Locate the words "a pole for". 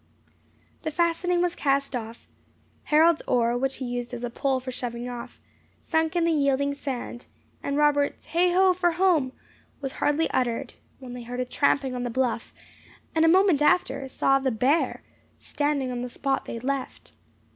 4.23-4.71